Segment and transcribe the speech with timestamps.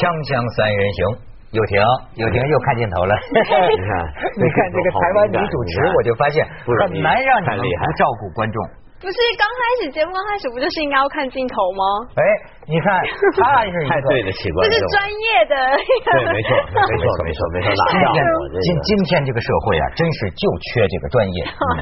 [0.00, 0.98] 锵锵三人行，
[1.52, 1.76] 又停
[2.16, 3.12] 又停又看镜头了。
[3.28, 3.52] 你看，
[4.32, 8.56] 你看这个台湾女主持，我就发现很难让你们不照顾观众。
[9.00, 11.82] 不是刚开始节目刚开始不就是应该要看镜头吗？
[12.20, 12.22] 哎，
[12.68, 13.00] 你看
[13.40, 15.54] 他是太对得起观众，这是专业的。
[16.04, 17.72] 对， 没错，没错，没错，没错。
[18.60, 21.38] 今今天这个社会啊，真是就缺这个专业。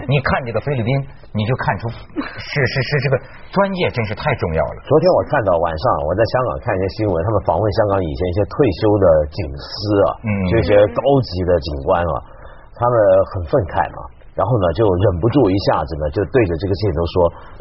[0.07, 0.95] 你看这个菲律宾，
[1.35, 3.15] 你就看出是是是这个
[3.51, 4.79] 专业真是太重要了。
[4.87, 9.75] 昨天我看到晚上我在香港看一些新闻，他们访问香港以前一些退休的警司
[10.07, 12.15] 啊，嗯，这些高级的警官啊，
[12.79, 12.95] 他们
[13.35, 13.99] 很愤慨嘛。
[14.39, 17.15] 然后呢，就忍不住一下子呢，就对着这个镜头说：“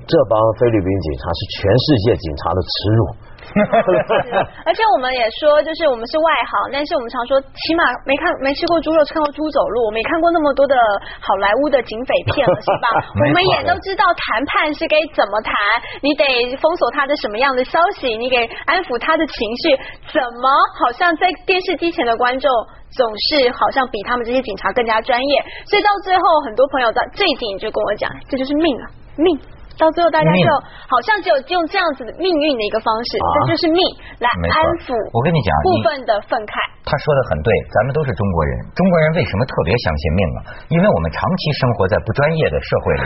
[0.06, 3.02] 这帮菲律宾警察是全世界警察的耻辱。”
[4.68, 10.76] 而且我们也说，就是我们是外行，但是我们常说，起码没看没吃过猪肉，看过猪走路，我没看过那么多的
[11.20, 12.88] 好莱坞的警匪片了，是吧？
[13.16, 15.54] 我们也都知道谈判是该怎么谈，
[16.02, 19.76] 你得封锁他的什么样的消息，你给安抚他的情绪，
[20.12, 20.50] 怎么
[20.80, 22.50] 好像在电视机前的观众。
[22.90, 29.38] 总是好像比他们这些警察更加专业，所以到最后，很多朋友在这一点就跟我讲，这就是命啊，命。
[29.78, 30.46] 到最后，大家就
[30.90, 33.80] 好像只有用这样子的命运的一个方式，这就是命
[34.18, 34.92] 来安抚。
[35.14, 36.54] 我跟你讲，部分的愤慨。
[36.82, 40.40] 他说的很对，咱们都是中国人，中国人为什么特别相信命啊？
[40.74, 43.04] 因为我们长期生活在不专业的社会里。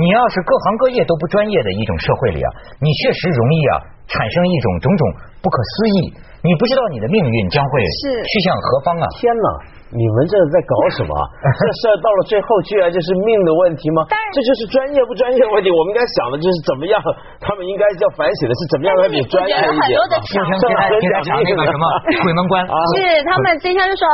[0.00, 2.48] 你要是各行各业都不专业的一种社会里啊，
[2.80, 3.72] 你确实容易啊
[4.08, 5.02] 产生一种种种
[5.44, 6.16] 不可思议。
[6.46, 9.04] 你不知道你的命运将会去向何方啊！
[9.18, 9.48] 天哪！
[9.94, 11.14] 你们这在搞什么？
[11.46, 14.02] 这事到了最后居然就是命的问题吗？
[14.34, 15.70] 这就是专业不专业的问题。
[15.70, 16.98] 我们应该想的就是怎么样，
[17.38, 19.94] 他们应该要反省的是怎么样让你专业一点。
[20.26, 21.84] 今天今天今天讲那个什么
[22.26, 24.04] 鬼门关是他们今天就说，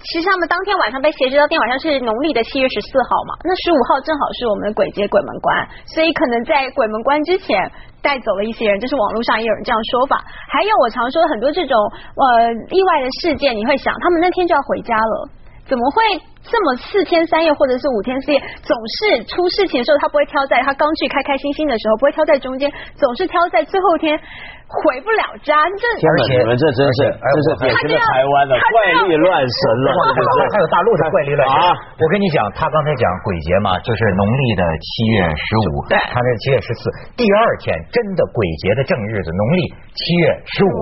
[0.00, 5.52] 其实他们当天晚上被挟持到天晚上是农历的七月十四号嘛，那十五号正好是我们的鬼节鬼门关，
[5.92, 7.52] 所以可能在鬼门关之前。
[8.00, 10.22] 带走了一些人，这是网络上也有人这样说法。
[10.22, 11.74] 还有我常说很多这种
[12.14, 15.27] 呃意外的事件，你会想他们那天就要回家了，
[15.68, 16.00] 怎么会？
[16.48, 24.16] 这么四天三夜或者是五天四夜，总是出事情的时候，他不会挑在他刚去开开心心的时候，不会挑在中间，总是挑在最后一天
[24.64, 25.60] 回不了家。
[25.76, 29.92] 这而且你们这真是这是典型的台湾的怪力乱神了，
[30.48, 31.76] 还有大陆的怪力乱神啊！
[32.00, 40.76] 我跟你讲，他刚才讲鬼节嘛，就是农历的七月十五，对，他那七月十四，第二天真的鬼节的正日子，农历七月十五，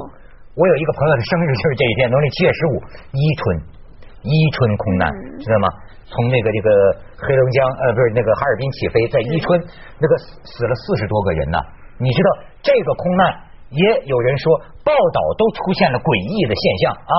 [0.54, 2.74] 我有一个朋友的生日就是这一天，农历七月十五，
[3.10, 3.74] 伊春。
[4.22, 5.68] 伊春空难，知道吗？
[6.06, 6.70] 从那个这个
[7.18, 9.58] 黑龙江呃，不是那个哈尔滨起飞，在伊春
[9.98, 10.12] 那个
[10.46, 11.58] 死了四十多个人呢。
[11.98, 12.28] 你知道
[12.62, 17.14] 这个空难也有人说报道都出现了诡异的现象啊。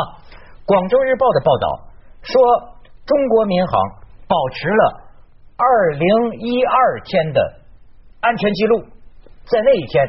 [0.63, 1.65] 广州日报的报道
[2.23, 2.35] 说，
[3.03, 3.71] 中国民航
[4.27, 4.83] 保持了
[5.59, 6.07] 二零
[6.39, 7.39] 一二天的
[8.21, 8.83] 安全记录，
[9.51, 9.99] 在那一天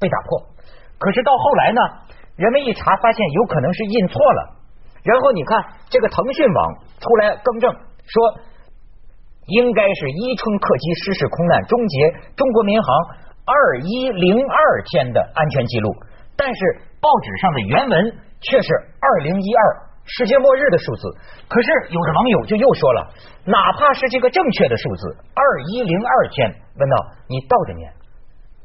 [0.00, 0.48] 被打破。
[0.96, 1.80] 可是到后来呢，
[2.36, 4.57] 人们一查发现有可能是印错了。
[5.08, 5.56] 然后你看，
[5.88, 6.60] 这个腾讯网
[7.00, 8.14] 出来更正说，
[9.46, 12.88] 应该是伊春客机失事空难终结中国民航
[13.46, 15.88] 二一零二天的安全记录，
[16.36, 16.60] 但是
[17.00, 18.68] 报纸上的原文却是
[19.00, 19.62] 二零一二
[20.04, 21.08] 世界末日的数字。
[21.48, 23.08] 可是有的网友就又说了，
[23.46, 25.42] 哪怕是这个正确的数字二
[25.72, 26.96] 一零二天，问道
[27.28, 27.90] 你倒着念，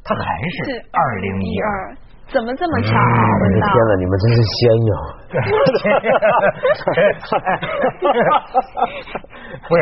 [0.04, 1.96] 它还是二零一二。
[2.32, 2.94] 怎么这么巧？
[2.94, 4.92] 我的天哪，你们真是仙哟！
[9.68, 9.80] 不是，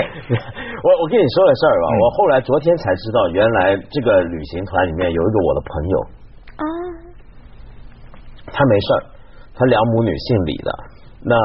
[0.83, 5.99] 我我跟你说个事儿吧，我后来昨天才知道，原来这个旅行团里面有一个我的朋友
[6.57, 6.63] 啊，
[8.51, 9.03] 他没事儿，
[9.55, 10.71] 他两母女姓李的。
[11.21, 11.37] 那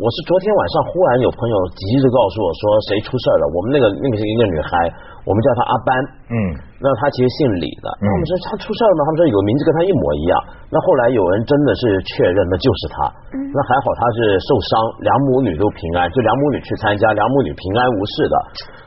[0.00, 4.88] 我是昨天晚上忽然有朋友急着告诉我说谁出事了，我们那个那个是一个女孩，
[5.28, 5.90] 我们叫她阿班，
[6.32, 6.36] 嗯，
[6.80, 9.00] 那她其实姓李的，那我们说她出事了吗？
[9.04, 10.32] 他们说有个名字跟她一模一样，
[10.72, 13.04] 那后来有人真的是确认那就是她，
[13.36, 14.72] 那还好她是受伤，
[15.04, 18.34] 两母女都平安，就两母女去参加，两母女平安无事的。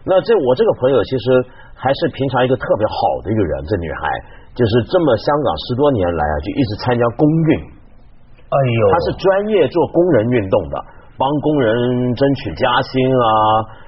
[0.10, 1.38] 那这我这个朋友其实
[1.78, 4.10] 还是平常一个特别好的一个人，这女孩
[4.58, 7.78] 就是这么香港十多年来啊，就一直参加公运。
[8.52, 10.76] 哎呦，他是专业做工人运动的，
[11.16, 11.72] 帮工人
[12.20, 13.26] 争取加薪啊，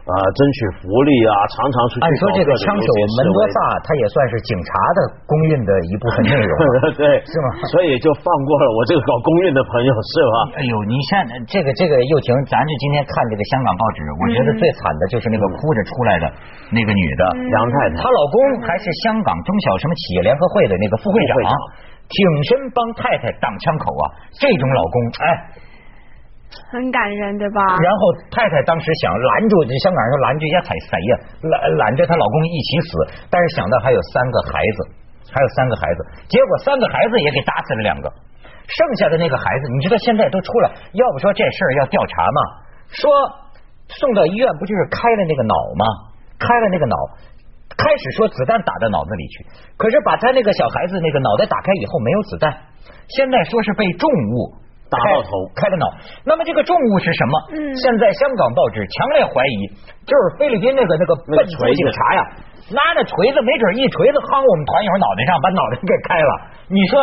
[0.08, 2.04] 啊，争取福利啊，常常出去。
[2.04, 2.90] 按说这个枪手
[3.20, 6.54] 门多萨，他也算是警察的公运的一部分内容，
[6.96, 7.48] 对，是吗？
[7.76, 10.36] 所以就放过了我这个搞公运的朋友，是吧？
[10.56, 16.26] 哎呦，你像这个这个又婷，咱这今天看这个香港报纸，我觉得最惨的就是那个哭着出来的
[16.72, 21.36] 那个女的杨太太，她老公还是香港中小什么企业联合会的那个副会长。
[22.10, 24.04] 挺身帮太太挡枪口啊！
[24.36, 25.26] 这种老公，哎，
[26.70, 27.62] 很感人，对吧？
[27.82, 31.14] 然后太太当时想拦住，这香港人说拦住一下踩谁呀？
[31.42, 32.90] 拦拦着她老公一起死，
[33.30, 34.80] 但是想到还有三个孩子，
[35.34, 38.12] 还有三个孩子，结果三个孩子也给打死了两个。
[38.64, 42.40] 剩下的那个孩子，你知道现在都出来，要不说这事儿要调查嘛？
[42.94, 43.10] 说
[43.90, 45.86] 送到医院不就是开了那个脑吗？
[46.40, 46.96] 开了那个脑，
[47.78, 49.46] 开始说子弹打到脑子里去，
[49.78, 52.54] 可是把他那个小孩子那个脑袋打开以后没有子弹，
[53.08, 54.54] 现在说是被重物
[54.90, 55.90] 打到头开了脑。
[56.24, 57.34] 那么这个重物是什么？
[57.52, 59.68] 嗯，现在香港报纸强烈怀疑，
[60.06, 62.22] 就是菲律宾那个那个笨锤警察呀。
[62.72, 66.32] 拿着锤子，没准一锤子夯我们团友脑袋上，把脑袋给开了。
[66.70, 66.96] 你说，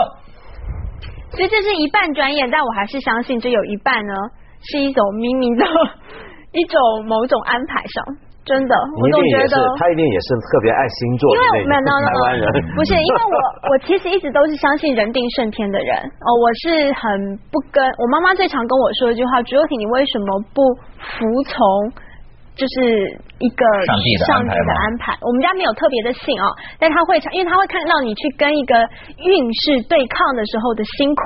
[1.36, 4.14] 所以这是一半专业，但我还是相信这有一半呢，
[4.62, 5.66] 是一种冥冥的
[6.56, 8.29] 一种某种安排上。
[8.44, 12.44] 真的，我总觉得他一定也是特别爱星座，因为台湾人
[12.74, 13.36] 不是，因为我
[13.70, 20.62] 我其实一直都是相信人定胜天的人哦，我是很不跟我妈妈最常跟我说一句话：朱友婷，你为什么不
[20.98, 21.92] 服从？
[22.56, 23.08] 就是
[23.38, 23.64] 一个
[24.26, 25.16] 上帝的安排。
[25.22, 26.44] 我们家没有特别的信哦，
[26.78, 28.74] 但他会，因为他会看到你去跟一个
[29.16, 29.32] 运
[29.64, 31.22] 势对抗的时候的辛苦。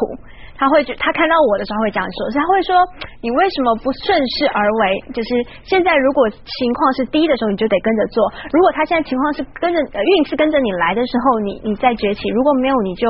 [0.57, 2.75] 他会觉他看到我的时候会这样说，他会说
[3.21, 4.83] 你为什么不顺势而为？
[5.13, 5.31] 就是
[5.67, 8.23] 现在如果情况是低的时候，你就得跟着做；
[8.53, 13.07] 如果他现在情况是跟着运是跟着你来的时候，你你再崛起；如果没有，你就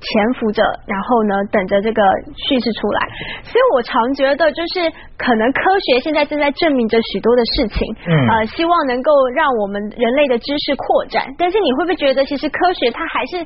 [0.00, 2.02] 潜伏着，然后呢等着这个
[2.48, 3.00] 叙事出来。
[3.42, 4.86] 所以我常觉得，就是
[5.18, 7.82] 可能科学现在正在证明着许多的事情，
[8.30, 11.26] 呃，希望能够让我们人类的知识扩展。
[11.38, 13.44] 但是你会不会觉得，其实科学它还是？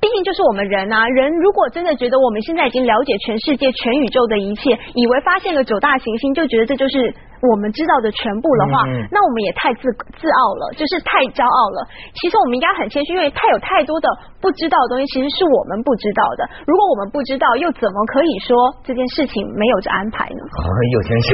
[0.00, 7.14] 毕竟就是我们人啊，人如果真的觉得我们现在已经了解全世界、全宇宙的一切，以为发现了九大行星，就觉得这就是。
[7.40, 9.88] 我们知道的全部的话，那我们也太自
[10.20, 11.88] 自傲了，就是太骄傲了。
[12.12, 14.06] 其实我们应该很谦虚，因为太有太多的
[14.44, 16.44] 不知道的东西，其实是我们不知道的。
[16.68, 18.52] 如果我们不知道，又怎么可以说
[18.84, 20.42] 这件事情没有这安排呢？
[20.44, 21.24] 有钱人，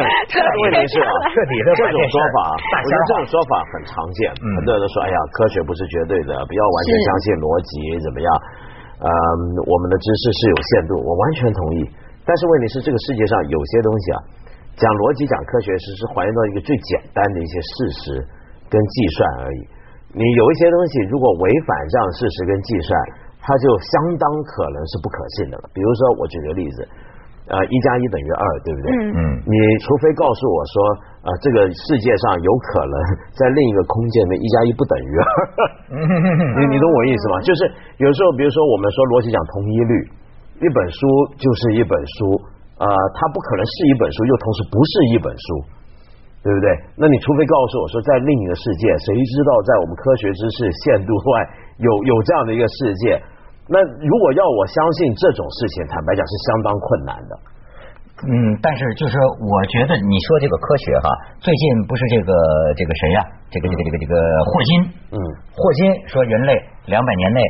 [0.32, 4.32] 这个问题是啊，彻底的这种说法，我觉得这种说法很常见。
[4.40, 8.28] 很多人都说，哎呀，科学不是绝对的，不要完全相信逻辑，怎么样？
[9.04, 9.08] 嗯，
[9.68, 11.84] 我们的知识是有限度，我完全同意。
[12.24, 14.18] 但是问题是，这个世界上有些东西啊。
[14.80, 18.04] 讲逻辑、讲科学，是是还原到一个最简单的一些事实
[18.72, 19.60] 跟计算而已。
[20.16, 22.90] 你有一些东西，如果违反这样事实跟计算，
[23.44, 25.68] 它就相当可能是不可信的了。
[25.76, 26.78] 比如说，我举个例子，
[27.52, 28.88] 呃，一加一等于二，对不对？
[28.88, 29.20] 嗯嗯。
[29.44, 30.76] 你除非告诉我说，
[31.22, 32.94] 呃，这个世界上有可能
[33.36, 35.24] 在另一个空间里面，一加一不等于二。
[36.56, 37.36] 你你懂我意思吗？
[37.44, 37.68] 就是
[38.00, 39.92] 有时候，比如说我们说逻辑讲同一律，
[40.64, 40.98] 一本书
[41.36, 42.40] 就是一本书。
[42.80, 45.44] 呃，它不可能是一本书，又同时不是一本书，
[46.40, 46.66] 对不对？
[46.96, 51.32] 那你除非告诉我说，在另一个世界，谁知道在我们科学知识限度外
[51.76, 53.20] 有有这样的一个世界？
[53.68, 57.32] 那如果要我相信这种事情，坦白讲是相当困难的。
[58.24, 58.32] 嗯，
[58.64, 61.08] 但是就是我觉得你说这个科学哈，
[61.40, 62.32] 最近不是这个
[62.76, 63.20] 这个谁呀？
[63.52, 64.14] 这个这个这个这个
[64.48, 64.70] 霍金，
[65.12, 65.16] 嗯，
[65.52, 66.52] 霍金说人类
[66.88, 67.40] 两百年内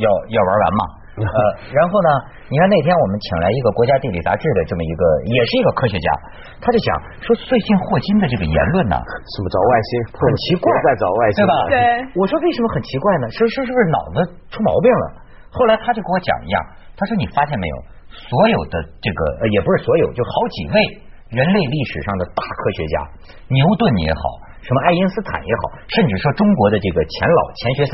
[0.00, 0.99] 要要玩完嘛。
[1.28, 1.40] 呃，
[1.72, 2.10] 然后呢？
[2.50, 6.08] 你看那天我们请来一个国家地理杂志的这么一个，也是一个科学家，
[6.58, 6.88] 他就讲
[7.22, 11.54] 说最近霍金的这个言论呢，什么找外星，很奇怪，在找外星，对吧？
[11.70, 11.78] 对。
[12.18, 13.30] 我说为什么很奇怪呢？
[13.30, 14.16] 说说是不是脑子
[14.50, 15.04] 出毛病了？
[15.54, 16.58] 后来他就跟我讲一样，
[16.98, 17.76] 他说你发现没有，
[18.10, 20.76] 所有的这个呃也不是所有，就好几位
[21.30, 22.94] 人类历史上的大科学家，
[23.46, 24.22] 牛顿也好，
[24.58, 27.92] 什么爱因斯坦也好，甚至说中国的这个钱老钱学森，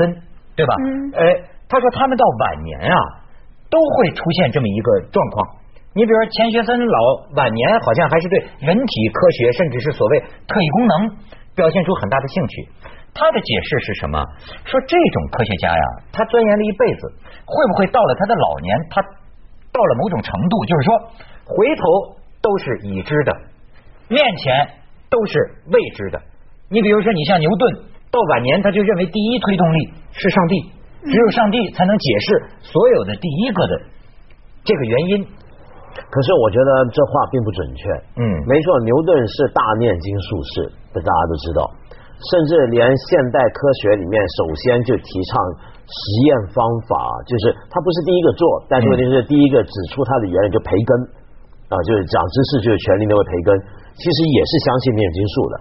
[0.57, 0.73] 对吧？
[0.81, 0.89] 嗯。
[1.13, 1.21] 哎。
[1.69, 2.97] 他说他们到晚年啊，
[3.69, 5.47] 都会出现这么一个状况。
[5.93, 6.97] 你比如说钱学森老
[7.35, 10.93] 晚年好像还是对人体科学，甚至是所谓特异功能
[11.55, 12.69] 表现出很大的兴趣。
[13.13, 14.23] 他的解释是什么？
[14.63, 15.83] 说这种科学家呀，
[16.13, 17.11] 他钻研了一辈子，
[17.45, 19.01] 会不会到了他的老年，他
[19.73, 20.93] 到了某种程度，就是说
[21.43, 21.83] 回头
[22.41, 23.33] 都是已知的，
[24.07, 24.69] 面前
[25.09, 25.33] 都是
[25.73, 26.21] 未知的。
[26.69, 27.73] 你比如说，你像牛顿
[28.11, 30.76] 到晚年，他就认为第一推动力是上帝。
[31.07, 32.27] 只有上帝才能解释
[32.61, 33.73] 所有的第一个的
[34.63, 35.25] 这个原因。
[35.97, 37.89] 可是我觉得这话并不准确。
[38.21, 41.59] 嗯，没错，牛顿是大念经术士，这大家都知道。
[42.17, 45.33] 甚至连现代科学里面，首先就提倡
[45.85, 46.93] 实验方法，
[47.25, 50.91] 就是他不是第一个做，但是问题是第一个指出他的原理就培根
[51.69, 53.49] 啊，就是讲知识就是权力那位培根，
[53.97, 55.55] 其实也是相信念经术的。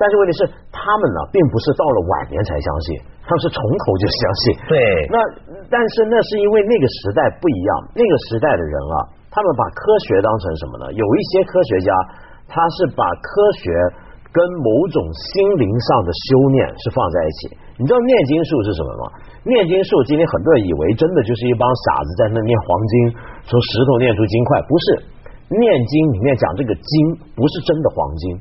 [0.00, 2.96] 但是问题是，他们呢，并不是到了晚年才相信。
[3.20, 4.80] 他们是从头就相信，对。
[5.12, 5.16] 那
[5.68, 8.96] 但是那是因为那个时代不一样，那个时代的人啊，
[9.28, 10.84] 他们把科学当成什么呢？
[10.96, 11.92] 有一些科学家，
[12.48, 13.28] 他是把科
[13.60, 13.68] 学
[14.32, 15.30] 跟某种心
[15.60, 17.40] 灵上的修炼是放在一起。
[17.76, 19.04] 你知道念经术是什么吗？
[19.44, 22.94] 念经术，今天很多人以为真的就是一帮傻子在那念黄金，
[23.46, 24.86] 从石头念出金块，不是。
[25.50, 26.92] 念经里面讲这个金
[27.34, 28.38] 不是真的黄金，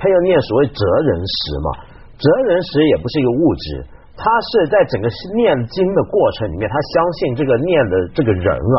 [0.00, 1.68] 他要念所谓哲人识嘛，
[2.16, 3.84] 哲人识也不是一个物质。
[4.16, 8.78] 他是在整个念经的过程里面，他相信这个念的这个人啊，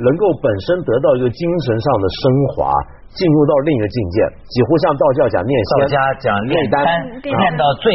[0.00, 2.22] 能够本身得到一个精神上的升
[2.56, 2.72] 华。
[3.10, 4.22] 进入到另一个境界，
[4.54, 6.78] 几乎像道教讲念道家讲炼丹，
[7.26, 7.90] 炼到最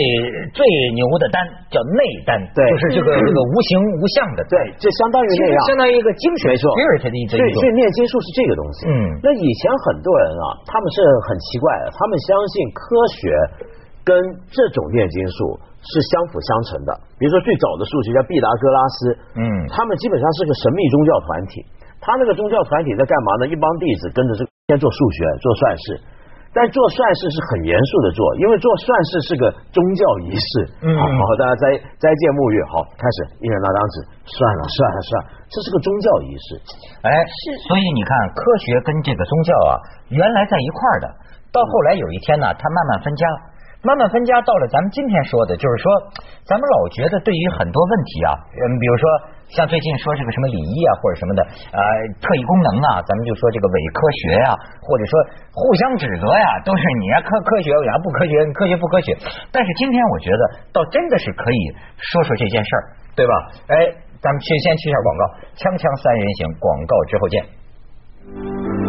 [0.52, 0.60] 最
[0.92, 1.40] 牛的丹
[1.72, 7.40] 叫内丹，对，就是这个这个无形无相的，对，就相当于那样，相当于一个精神，没错，spirit 的一种。
[7.40, 8.92] 所以，所以念经术是这个东西。
[8.92, 8.92] 嗯，
[9.24, 11.00] 那以前很多人啊，他们是
[11.32, 12.84] 很奇怪的，他们相信科
[13.16, 13.20] 学
[14.04, 14.12] 跟
[14.52, 16.92] 这种炼金术是相辅相成的。
[17.16, 21.64] 比如说，最早的数学家毕达哥拉斯，嗯，他们基本上是个神秘宗教团体。
[22.06, 23.50] 他那个宗教团体在干嘛呢？
[23.50, 25.86] 一帮弟子跟着这先做数学、做算式，
[26.54, 30.50] 但做算式是很严肃的做，因为做算式是个宗教仪式。
[30.86, 31.64] 嗯，好，大家斋
[31.98, 33.96] 斋戒沐浴，好，开始一人拿张纸
[34.30, 36.48] 算了算了算了，这是个宗教仪式。
[37.02, 39.74] 哎，是，所以你看，科学跟这个宗教啊，
[40.14, 41.06] 原来在一块儿的，
[41.50, 43.26] 到后来有一天呢，它慢慢分家，
[43.86, 45.86] 慢慢分家，到了咱们今天说的，就是说，
[46.50, 49.06] 咱们老觉得对于很多问题啊，嗯，比如说。
[49.46, 51.80] 像最近说这个什么礼仪啊，或者什么的，呃，
[52.18, 55.14] 特异功能啊，咱们就说这个伪科学呀，或者说
[55.54, 59.14] 互相指责呀，都是你呀科科学，我呀不科学，科学不科学。
[59.54, 60.42] 但是今天我觉得，
[60.74, 61.62] 倒真的是可以
[61.96, 62.82] 说说这件事儿，
[63.16, 63.34] 对吧？
[63.70, 63.76] 哎，
[64.18, 65.24] 咱们去先去一下广告，
[65.62, 68.85] 锵锵三人行，广告之后见。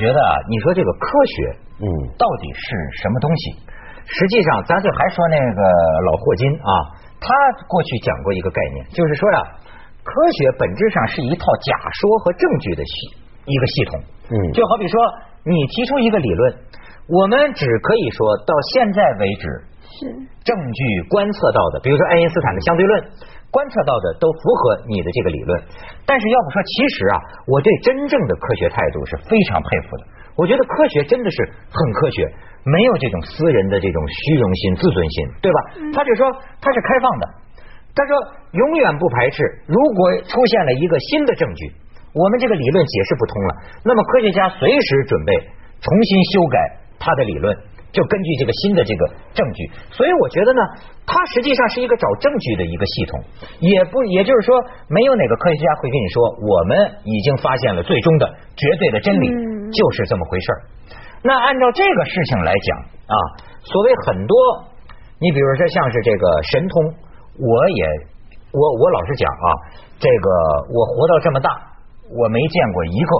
[0.00, 1.34] 觉得啊，你说这个科学，
[1.84, 2.64] 嗯，到底是
[3.04, 3.60] 什么东西？
[4.08, 5.60] 实际上，咱就还说那个
[6.08, 6.72] 老霍金啊，
[7.20, 7.28] 他
[7.68, 9.38] 过去讲过一个概念，就是说呀，
[10.02, 12.92] 科学本质上是一套假说和证据的系
[13.44, 14.00] 一个系统。
[14.32, 14.96] 嗯，就好比说，
[15.44, 16.54] 你提出一个理论，
[17.06, 19.44] 我们只可以说到现在为止。
[19.90, 20.06] 是
[20.44, 23.04] 证据观测到的，比如说爱因斯坦的相对论，
[23.50, 25.50] 观测到的都符合你的这个理论。
[26.06, 27.14] 但是要不说，其实啊，
[27.46, 30.02] 我对真正的科学态度是非常佩服的。
[30.38, 31.36] 我觉得科学真的是
[31.68, 32.24] 很科学，
[32.64, 35.58] 没有这种私人的这种虚荣心、自尊心，对吧？
[35.92, 36.30] 他就说
[36.62, 37.24] 他是开放的，
[37.94, 38.16] 他说
[38.52, 39.42] 永远不排斥。
[39.66, 41.72] 如果出现了一个新的证据，
[42.14, 43.50] 我们这个理论解释不通了，
[43.84, 45.34] 那么科学家随时准备
[45.82, 46.58] 重新修改
[46.98, 47.56] 他的理论。
[47.92, 49.02] 就根据这个新的这个
[49.34, 50.62] 证据，所以我觉得呢，
[51.06, 53.20] 它实际上是一个找证据的一个系统，
[53.58, 54.54] 也不也就是说，
[54.86, 59.26] 没有哪个科学家会跟你说，我们已经发现了最终的绝对的真理，
[59.74, 60.58] 就是这么回事儿。
[61.22, 62.78] 那按照这个事情来讲
[63.10, 63.16] 啊，
[63.64, 64.36] 所谓很多，
[65.18, 66.94] 你比如说像是这个神通，
[67.42, 67.84] 我也
[68.52, 69.48] 我我老实讲啊，
[69.98, 70.28] 这个
[70.70, 71.50] 我活到这么大，
[72.08, 73.10] 我没见过一个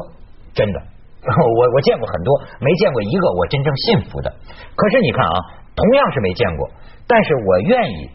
[0.54, 0.80] 真的。
[1.28, 2.32] 我我见过很多，
[2.64, 4.32] 没见过一个我真正信服的。
[4.74, 5.36] 可是你看啊，
[5.76, 6.70] 同样是没见过，
[7.06, 8.08] 但是我愿意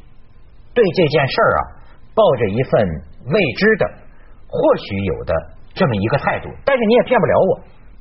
[0.74, 1.62] 对这件事儿啊，
[2.16, 2.74] 抱着一份
[3.30, 3.86] 未知的、
[4.50, 5.34] 或许有的
[5.76, 6.50] 这么一个态度。
[6.66, 7.52] 但是你也骗不了我，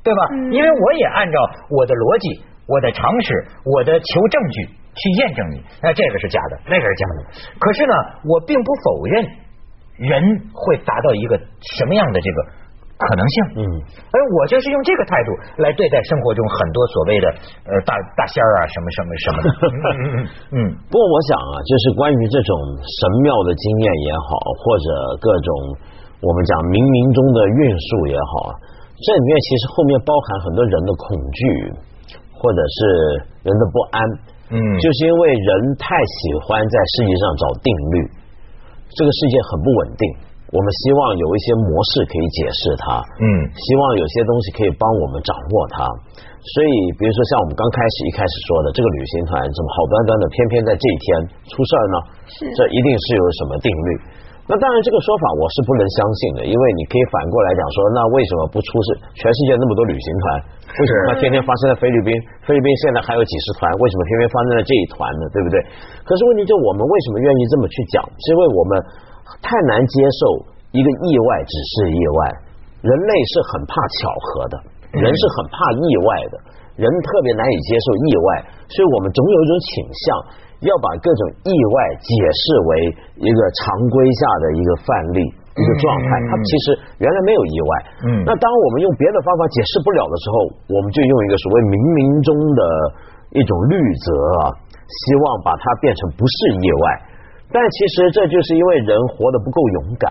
[0.03, 0.21] 对吧？
[0.57, 1.37] 因为我也按照
[1.69, 3.29] 我的逻辑、我的常识、
[3.61, 5.61] 我的求证据去验证你。
[5.85, 7.21] 那这个是假的，那个是假的。
[7.61, 7.93] 可是呢，
[8.25, 9.21] 我并不否认
[10.01, 11.37] 人会达到一个
[11.77, 12.64] 什么样的这个。
[12.95, 13.63] 可能性，嗯，
[14.15, 17.27] 而我就是用这个态度来对待生活中很多所谓的
[17.67, 19.49] 呃大大仙儿啊什么什么什么的，
[20.55, 24.31] 嗯，不过我想啊，就是关于这种神庙的经验也好，
[24.63, 24.87] 或者
[25.19, 25.49] 各种
[26.23, 28.33] 我们讲冥冥中的运数也好，
[28.95, 31.41] 这里面其实后面包含很多人的恐惧，
[32.31, 32.79] 或者是
[33.43, 33.99] 人的不安，
[34.55, 35.51] 嗯，就是因为人
[35.83, 37.97] 太喜欢在世界上找定律，
[38.95, 40.07] 这个世界很不稳定。
[40.55, 43.27] 我们希望有一些模式可以解释它，嗯，
[43.59, 45.83] 希望有些东西可以帮我们掌握它。
[46.47, 51.07] 所以，比如说像我们刚开始一开始说的，这个旅行团怎么好端端的，偏偏在这一天
[51.51, 51.97] 出事儿呢？
[52.31, 53.89] 是，这一定是有什么定律。
[54.47, 58.89] 那当然，这个说法我是不能相信的，因为你可以反过来讲说，那为什么不出事？
[59.19, 60.25] 全世界那么多旅行团，
[60.71, 62.15] 为什么天天发生在菲律宾？
[62.47, 65.25] 菲律宾现在还有几十团，为什么偏偏发生在这一团呢？
[65.35, 65.59] 对不对？
[66.07, 68.07] 可是问题就我们为什么愿意这么去讲？
[68.07, 68.71] 是因为我们。
[69.41, 70.23] 太难接受
[70.73, 72.21] 一个意外只是意外，
[72.83, 74.55] 人类是很怕巧合的，
[75.01, 76.35] 人是很怕意外的，
[76.77, 78.29] 人特别难以接受意外，
[78.69, 80.05] 所以我们总有一种倾向
[80.69, 82.71] 要把各种意外解释为
[83.23, 85.21] 一个常规下的一个范例
[85.55, 86.65] 一个状态，它其实
[86.99, 87.71] 原来没有意外。
[88.05, 90.35] 嗯，那当我们用别的方法解释不了的时候，
[90.75, 92.61] 我们就用一个所谓冥冥中的
[93.39, 94.09] 一种律则
[94.43, 94.51] 啊，
[94.83, 96.85] 希望把它变成不是意外。
[97.55, 100.11] 但其实这就是因为人活得不够勇敢。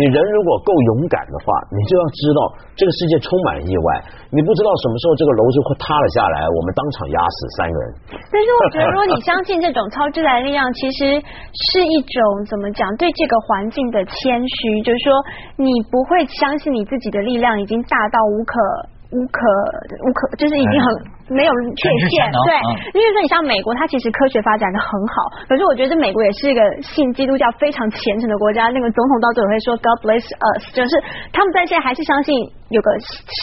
[0.00, 2.40] 你人如果够勇敢的话，你就要知道
[2.72, 4.00] 这个世界充满意外。
[4.32, 7.86] 你不知道什么时候这个楼就会塌了下来，我们当场压死三个人。
[8.32, 11.20] 但是我觉得，如果你相信这种超自然力量，其实
[11.68, 12.88] 是一种怎么讲？
[12.96, 15.12] 对这个环境的谦虚，就是说
[15.60, 18.56] 你不会相信你自己的力量已经大到无可。
[19.08, 19.40] 无可
[20.04, 20.86] 无可，就是已经很
[21.32, 22.28] 没有缺陷。
[22.44, 22.52] 对，
[22.92, 25.14] 因为说你像美国，它其实科学发展的很好，
[25.48, 28.68] 可是我觉得美国也是一个信基督教非常虔诚的国家。
[28.68, 30.92] 那个总统到最后会说 God bless us，就是
[31.32, 32.36] 他们在现在还是相信
[32.68, 32.88] 有个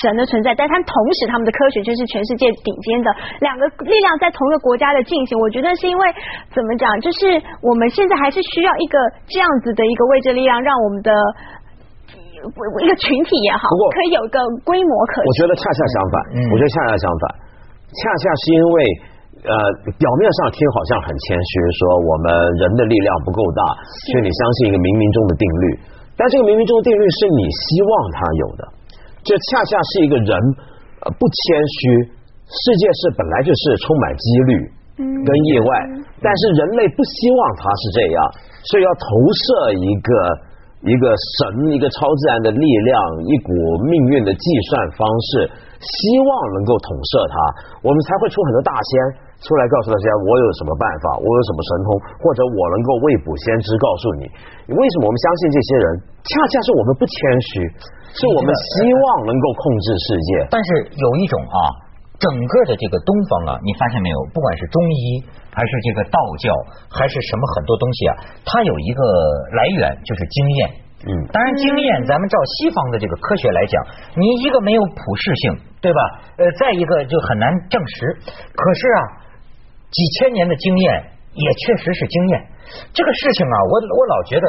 [0.05, 3.09] 神的存在，但他同时他们的科学就是全世界顶尖的
[3.41, 5.33] 两个力量在同一个国家的进行。
[5.41, 6.05] 我觉得是因为
[6.53, 11.09] 怎么讲，就是我们现在还是需要一个这样子的一个位置力量，让我们的。
[12.35, 14.37] 一个群体也好，不过可以有一个
[14.67, 15.23] 规模可。
[15.23, 16.15] 我觉得恰恰相反，
[16.51, 17.23] 我觉得恰恰相反，
[17.95, 18.75] 恰恰是因为
[19.47, 19.53] 呃
[19.95, 22.25] 表面上听好像很谦虚，说我们
[22.59, 23.61] 人的力量不够大，
[24.11, 25.65] 所以你相信一个冥冥中的定律。
[26.19, 28.61] 但这个冥冥中的定律是你希望它有的，
[29.23, 30.31] 这恰恰是一个人
[31.15, 31.79] 不谦虚，
[32.47, 34.51] 世界是本来就是充满几率
[34.99, 35.69] 跟意外，
[36.19, 38.17] 但是人类不希望它是这样，
[38.67, 39.45] 所以要投射
[39.79, 40.11] 一个。
[40.85, 42.93] 一个神，一个超自然的力量，
[43.25, 43.49] 一股
[43.89, 45.01] 命运的计算方
[45.33, 45.49] 式，
[45.81, 47.35] 希望能够统摄它，
[47.81, 48.93] 我们才会出很多大仙
[49.41, 51.87] 出来告诉大家我有什么办法，我有什么神通，
[52.21, 54.23] 或者我能够未卜先知告诉你。
[54.77, 55.85] 为什么我们相信这些人？
[56.21, 57.49] 恰恰是我们不谦虚，
[58.13, 60.29] 是我们希望能够控制世界。
[60.53, 60.69] 但是
[61.01, 61.57] 有一种啊，
[62.19, 64.17] 整个的这个东方啊，你发现没有？
[64.33, 65.23] 不管是中医。
[65.55, 66.51] 还是这个道教，
[66.91, 68.13] 还是什么很多东西啊？
[68.43, 69.01] 它有一个
[69.55, 70.59] 来源，就是经验。
[71.07, 73.81] 嗯，当然经验，咱们照西方的这个科学来讲，
[74.19, 75.99] 你一个没有普适性，对吧？
[76.35, 78.19] 呃，再一个就很难证实。
[78.51, 78.99] 可是啊，
[79.95, 82.43] 几千年的经验也确实是经验。
[82.91, 84.45] 这个事情啊，我我老觉得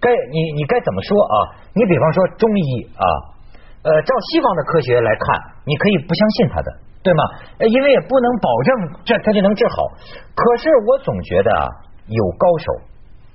[0.00, 1.36] 该你你该怎么说啊？
[1.76, 3.04] 你比方说中医啊，
[3.86, 5.26] 呃，照西方的科学来看，
[5.62, 6.68] 你可以不相信他的。
[7.06, 7.22] 对吗？
[7.62, 9.86] 因为也不能保证这他就能治好。
[10.34, 11.62] 可是我总觉得啊，
[12.10, 12.66] 有高手，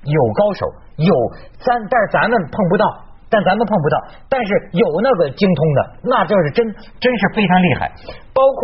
[0.03, 0.67] 有高手，
[1.00, 1.15] 有
[1.63, 2.84] 咱，但是咱们碰不到，
[3.31, 3.96] 但咱们碰不到。
[4.27, 6.67] 但是有那个精通的，那就是真
[7.00, 7.87] 真是非常厉害。
[8.35, 8.59] 包括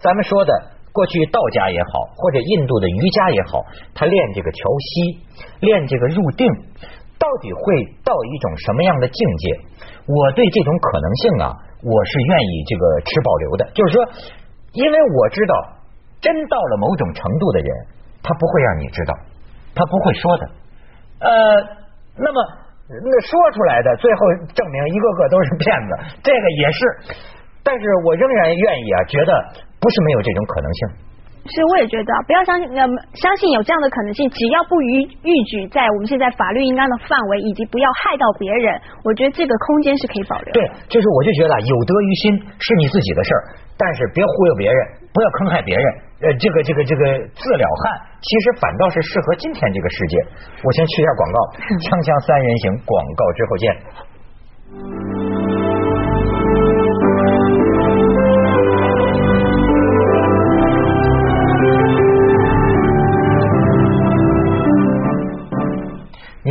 [0.00, 0.50] 咱们说的
[0.90, 3.60] 过去道家也好，或者印度的瑜伽也好，
[3.92, 5.20] 他练这个调息，
[5.60, 6.48] 练这个入定，
[7.18, 9.44] 到底会到一种什么样的境界？
[10.06, 11.44] 我对这种可能性啊，
[11.82, 13.98] 我是愿意这个持保留的，就是说。
[14.76, 15.54] 因为我知道，
[16.20, 17.68] 真到了某种程度的人，
[18.22, 19.14] 他不会让你知道，
[19.74, 20.44] 他不会说的。
[21.20, 21.30] 呃，
[22.18, 22.44] 那么
[22.84, 24.20] 那说出来的，最后
[24.52, 26.78] 证明一个个都是骗子，这个也是。
[27.64, 29.32] 但是我仍然愿意啊，觉得
[29.80, 30.88] 不是没有这种可能性。
[31.46, 32.82] 其实我也觉得，不要相信，呃，
[33.14, 40.52] 相信有这样的可能性，只要不逾逾矩在我们现在法律应当的范围，以及不要害到别人，我觉得这个空间是可以保留。
[40.52, 43.42] 对，就是我就觉得有德于心是你自己的事儿，
[43.78, 44.78] 但是别忽悠别人，
[45.14, 45.86] 不要坑害别人。
[46.16, 47.02] 呃，这个这个这个
[47.36, 50.16] 自了汉，其实反倒是适合今天这个世界。
[50.64, 51.38] 我先去一下广告，
[51.84, 53.64] 锵锵三人行，广告之后见。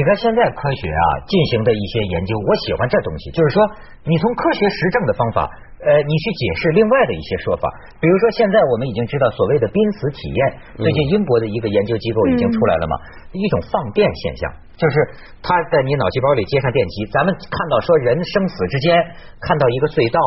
[0.06, 3.60] 看现在科学啊进行的一些研究，我喜欢这东西，就是说
[4.06, 5.50] 你从科学实证的方法，
[5.82, 7.66] 呃，你去解释另外的一些说法。
[8.00, 10.40] 比如说现在我们已经知道所谓的濒死体验，
[10.78, 12.96] 最近英国的一个研究机构已经出来了嘛，
[13.34, 14.96] 一种放电现象，就是
[15.42, 18.96] 它在你脑细胞里接上电极，咱们看到说人生死之间
[19.42, 20.20] 看到一个隧道。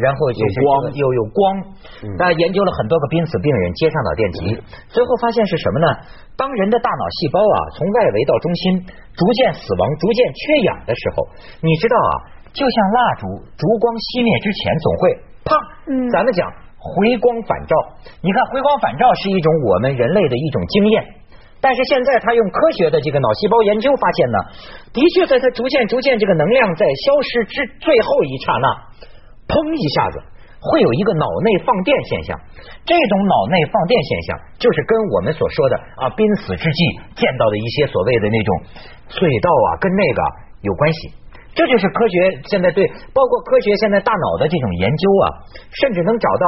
[0.00, 1.44] 然后就是光又有光，
[2.16, 4.56] 大家研究了很多个濒死病人接上脑电极，
[4.88, 5.86] 最后发现是什么呢？
[6.40, 8.62] 当人的大脑细胞啊从外围到中心
[9.20, 11.28] 逐渐死亡、逐渐缺氧的时候，
[11.60, 12.12] 你知道啊，
[12.56, 15.02] 就像蜡烛烛光熄灭之前总会
[15.44, 15.52] 啪，
[15.92, 16.48] 嗯咱们讲
[16.80, 17.76] 回光返照。
[18.24, 21.04] 你看回光返照是一种我们人类的一种经验，
[21.60, 24.38] 但是现在他用科学的这个脑细胞研究发现呢，
[24.96, 28.68] 的确在它逐渐逐渐这个能量在消失之最后一刹那。
[29.50, 30.16] 砰一下子，
[30.60, 32.36] 会有一个脑内放电现象。
[32.84, 34.28] 这种脑内放电现象，
[34.60, 36.80] 就是跟我们所说的啊濒死之际
[37.16, 38.50] 见到的一些所谓的那种
[39.08, 40.20] 隧道啊，跟那个
[40.60, 41.16] 有关系。
[41.56, 42.14] 这就是科学
[42.46, 45.24] 现在对，包括科学现在大脑的这种研究啊，
[45.82, 46.44] 甚至能找到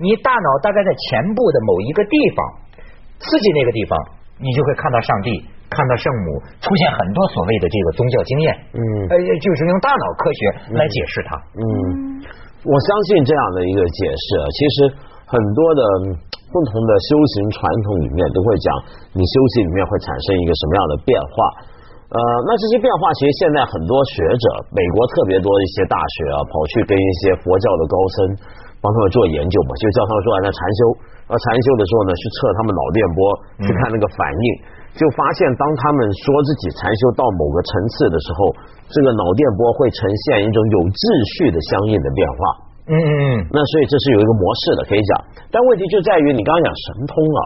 [0.00, 2.40] 你大脑大概在前部的某一个地方
[3.20, 3.94] 刺激那个地方，
[4.40, 5.30] 你就会看到上帝。
[5.72, 11.32] 看到圣母出现很多所谓的这个宗教经验，嗯，呃，就是用大脑科学来解释它。
[11.56, 12.11] 嗯，
[12.62, 14.76] 我相信这样的一个解释，其实
[15.26, 15.82] 很多的
[16.46, 18.66] 不同的修行传统里面都会讲，
[19.10, 21.36] 你修行里面会产生一个什么样的变化。
[22.12, 28.16] 呃，那这些变化其实现在很多学者，美国特别多的一些大学啊，跑去跟一些佛教的高僧
[28.78, 30.80] 帮他们做研究嘛，就叫他们说那禅修，
[31.26, 33.18] 啊禅修的时候呢，去测他们脑电波，
[33.66, 34.46] 去看那个反应。
[34.92, 38.52] 就发现，当他们说自己禅修到某个层次的时候，
[38.92, 41.00] 这个脑电波会呈现一种有秩
[41.36, 42.40] 序的相应的变化。
[42.86, 43.24] 嗯嗯嗯。
[43.48, 45.12] 那所以这是有一个模式的，可以讲。
[45.48, 47.40] 但问题就在于你刚刚讲神通啊，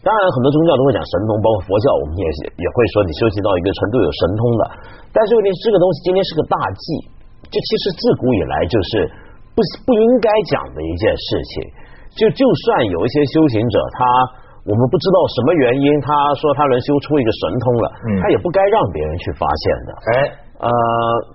[0.00, 4.62] 当然很多宗教都会讲神通，包括佛教，我们也也会说你修行到一个程度有神通的。
[5.12, 6.84] 但是问题这个东西今天是个大忌，
[7.52, 9.04] 这其实自古以来就是
[9.52, 11.52] 不不应该讲的一件事情。
[12.16, 14.00] 就就算有一些修行者，他
[14.68, 17.86] 我们不知道什么原因，他说他能修出一个神通了，
[18.20, 19.90] 他也不该让别人去发现的。
[20.12, 20.12] 哎。
[20.58, 20.66] 呃，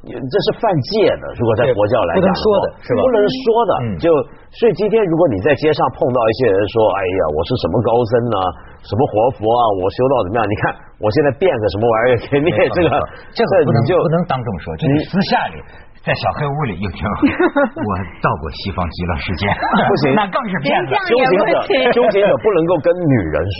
[0.04, 1.32] 这是犯戒的。
[1.40, 3.00] 如果在佛教来讲，不能说的是吧？
[3.00, 3.72] 不能说的。
[3.96, 4.12] 就
[4.52, 8.38] 所以今天，如果你在街上碰到一些人说：“哎呀，我是什么高僧呢？
[8.84, 9.64] 什么活佛啊？
[9.80, 10.44] 我修到怎么样？
[10.44, 12.52] 你看我现在变个什么玩意儿给你？
[12.52, 12.92] 这个
[13.32, 15.64] 这个不能就不能当众说，就私下里
[16.04, 17.90] 在小黑屋里又听 我
[18.20, 19.48] 到过西方极乐世界，
[19.88, 20.92] 不行，那更是骗子。
[21.08, 21.56] 修行者，
[21.96, 23.60] 修行者不能够跟女人说。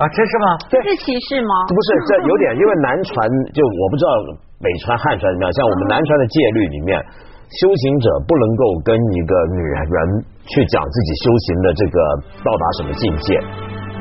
[0.00, 0.46] 啊，这是吗？
[0.68, 1.52] 这是歧视吗？
[1.68, 3.16] 不是，这有点，因为南传
[3.56, 4.10] 就我不知道
[4.60, 7.00] 北传汉传怎么样，像我们南传的戒律里面，
[7.48, 9.96] 修行者不能够跟一个女人
[10.48, 11.96] 去讲自己修行的这个
[12.44, 13.40] 到达什么境界。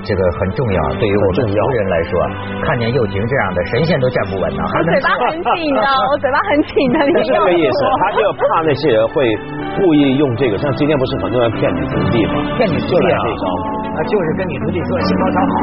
[0.04, 2.12] 这个很重要，对于我们族人来说，
[2.64, 4.64] 看见幼婷这样的神仙都站不稳呢。
[4.80, 7.80] 我嘴巴很紧的，我嘴巴很紧的，你是这个意思。
[8.00, 9.24] 他就怕那些人会
[9.78, 12.42] 故意用这个，像今天不是很多人骗女徒弟吗？
[12.58, 13.20] 骗女徒弟啊，
[13.96, 15.56] 啊，就是跟女徒弟说新高超好，